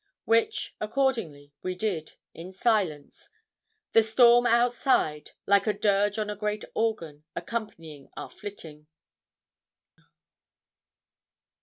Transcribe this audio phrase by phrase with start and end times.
[0.25, 3.29] Which, accordingly, we did, in silence;
[3.93, 8.87] the storm outside, like a dirge on a great organ, accompanying our flitting.